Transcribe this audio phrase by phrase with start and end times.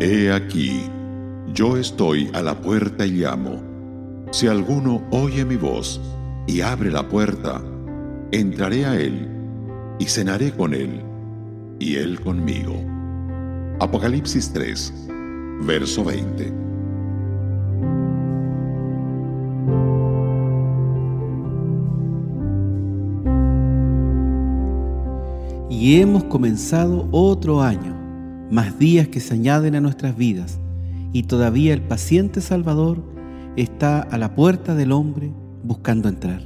[0.00, 0.82] He aquí,
[1.54, 3.62] yo estoy a la puerta y llamo.
[4.30, 6.00] Si alguno oye mi voz
[6.46, 7.62] y abre la puerta,
[8.32, 9.28] entraré a él
[9.98, 11.02] y cenaré con él
[11.78, 12.74] y él conmigo.
[13.80, 15.08] Apocalipsis 3,
[15.66, 16.52] verso 20.
[25.68, 28.01] Y hemos comenzado otro año,
[28.52, 30.60] más días que se añaden a nuestras vidas,
[31.14, 33.02] y todavía el paciente Salvador
[33.56, 35.32] está a la puerta del hombre
[35.64, 36.42] buscando entrar.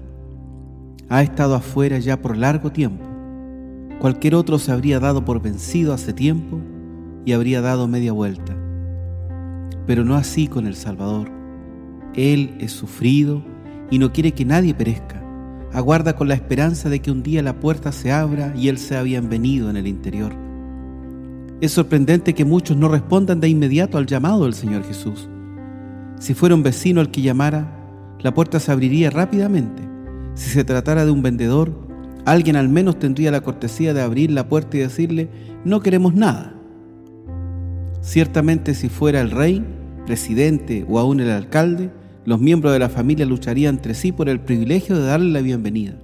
[1.08, 3.04] Ha estado afuera ya por largo tiempo.
[3.98, 6.60] Cualquier otro se habría dado por vencido hace tiempo
[7.24, 8.56] y habría dado media vuelta.
[9.84, 11.28] Pero no así con el Salvador.
[12.14, 13.42] Él es sufrido
[13.90, 15.22] y no quiere que nadie perezca
[15.72, 19.02] aguarda con la esperanza de que un día la puerta se abra y Él sea
[19.02, 20.45] bienvenido en el interior.
[21.60, 25.26] Es sorprendente que muchos no respondan de inmediato al llamado del Señor Jesús.
[26.18, 27.72] Si fuera un vecino el que llamara,
[28.20, 29.82] la puerta se abriría rápidamente.
[30.34, 31.72] Si se tratara de un vendedor,
[32.26, 35.30] alguien al menos tendría la cortesía de abrir la puerta y decirle,
[35.64, 36.52] no queremos nada.
[38.02, 39.64] Ciertamente si fuera el rey,
[40.04, 41.90] presidente o aún el alcalde,
[42.26, 45.94] los miembros de la familia lucharían entre sí por el privilegio de darle la bienvenida.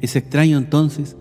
[0.00, 1.16] Es extraño entonces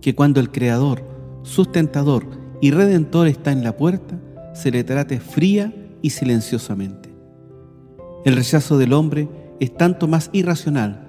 [0.00, 1.17] que cuando el Creador,
[1.48, 2.26] sustentador
[2.60, 4.20] y redentor está en la puerta,
[4.54, 7.08] se le trate fría y silenciosamente.
[8.24, 9.28] El rechazo del hombre
[9.60, 11.08] es tanto más irracional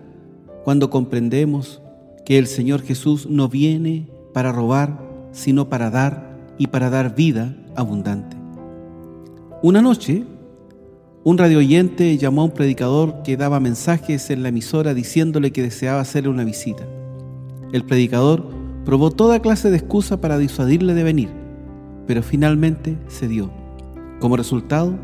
[0.63, 1.81] cuando comprendemos
[2.25, 4.99] que el Señor Jesús no viene para robar,
[5.31, 8.37] sino para dar y para dar vida abundante.
[9.61, 10.23] Una noche,
[11.23, 15.63] un radio oyente llamó a un predicador que daba mensajes en la emisora diciéndole que
[15.63, 16.87] deseaba hacerle una visita.
[17.73, 18.58] El predicador
[18.89, 21.29] probó toda clase de excusa para disuadirle de venir,
[22.07, 23.51] pero finalmente cedió.
[24.19, 24.97] Como resultado,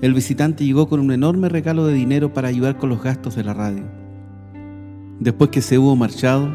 [0.00, 3.44] el visitante llegó con un enorme regalo de dinero para ayudar con los gastos de
[3.44, 3.84] la radio.
[5.20, 6.50] Después que se hubo marchado,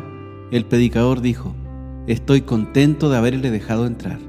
[0.52, 1.56] el predicador dijo,
[2.06, 4.20] estoy contento de haberle dejado entrar.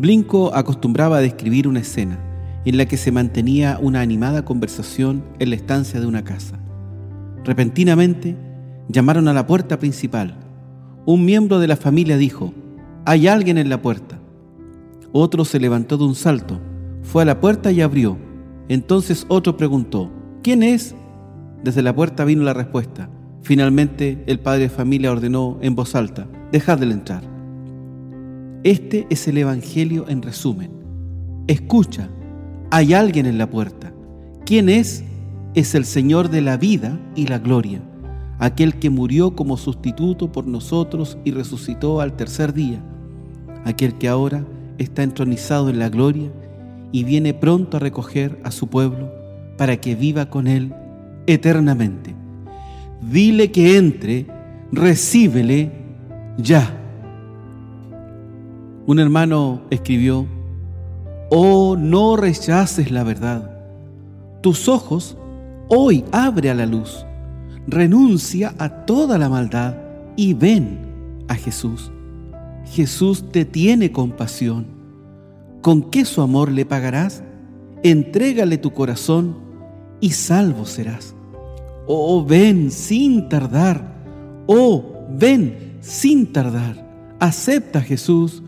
[0.00, 2.18] Blinco acostumbraba a describir una escena
[2.64, 6.58] en la que se mantenía una animada conversación en la estancia de una casa.
[7.44, 8.36] Repentinamente
[8.88, 10.42] llamaron a la puerta principal.
[11.06, 12.52] Un miembro de la familia dijo,
[13.04, 14.18] hay alguien en la puerta.
[15.12, 16.60] Otro se levantó de un salto,
[17.02, 18.18] fue a la puerta y abrió.
[18.68, 20.10] Entonces otro preguntó,
[20.42, 20.94] ¿quién es?
[21.62, 23.08] Desde la puerta vino la respuesta.
[23.42, 27.22] Finalmente el padre de familia ordenó en voz alta, dejadle entrar.
[28.64, 30.72] Este es el Evangelio en resumen.
[31.46, 32.10] Escucha
[32.70, 33.92] hay alguien en la puerta.
[34.44, 35.04] ¿Quién es?
[35.54, 37.80] Es el Señor de la vida y la gloria,
[38.38, 42.80] aquel que murió como sustituto por nosotros y resucitó al tercer día,
[43.64, 44.44] aquel que ahora
[44.78, 46.30] está entronizado en la gloria
[46.92, 49.10] y viene pronto a recoger a su pueblo
[49.56, 50.74] para que viva con él
[51.26, 52.14] eternamente.
[53.00, 54.26] Dile que entre,
[54.72, 55.70] recíbele
[56.38, 56.76] ya.
[58.86, 60.26] Un hermano escribió,
[61.30, 63.50] Oh, no rechaces la verdad.
[64.42, 65.16] Tus ojos
[65.68, 67.04] hoy abre a la luz.
[67.66, 69.76] Renuncia a toda la maldad
[70.16, 71.90] y ven a Jesús.
[72.64, 74.66] Jesús te tiene compasión.
[75.62, 77.22] ¿Con qué su amor le pagarás?
[77.82, 79.36] Entrégale tu corazón
[80.00, 81.14] y salvo serás.
[81.86, 83.94] Oh, ven sin tardar.
[84.46, 86.84] Oh, ven sin tardar.
[87.18, 88.42] Acepta a Jesús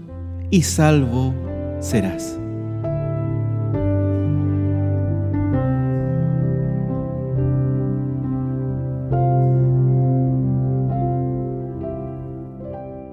[0.50, 1.34] y salvo
[1.80, 2.38] serás.